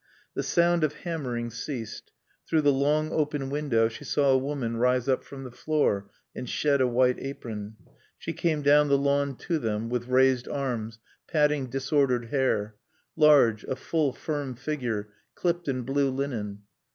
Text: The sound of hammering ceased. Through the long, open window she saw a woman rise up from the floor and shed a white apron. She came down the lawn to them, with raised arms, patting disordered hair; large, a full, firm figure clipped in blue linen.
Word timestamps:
The 0.33 0.41
sound 0.41 0.83
of 0.83 0.93
hammering 0.95 1.51
ceased. 1.51 2.11
Through 2.47 2.61
the 2.61 2.71
long, 2.73 3.11
open 3.11 3.51
window 3.51 3.87
she 3.87 4.03
saw 4.03 4.31
a 4.31 4.37
woman 4.39 4.77
rise 4.77 5.07
up 5.07 5.23
from 5.23 5.43
the 5.43 5.51
floor 5.51 6.09
and 6.35 6.49
shed 6.49 6.81
a 6.81 6.87
white 6.87 7.19
apron. 7.19 7.75
She 8.17 8.33
came 8.33 8.63
down 8.63 8.87
the 8.87 8.97
lawn 8.97 9.35
to 9.45 9.59
them, 9.59 9.89
with 9.89 10.07
raised 10.07 10.47
arms, 10.47 10.97
patting 11.27 11.67
disordered 11.67 12.29
hair; 12.29 12.77
large, 13.15 13.63
a 13.65 13.75
full, 13.75 14.11
firm 14.11 14.55
figure 14.55 15.09
clipped 15.35 15.67
in 15.67 15.83
blue 15.83 16.09
linen. 16.09 16.63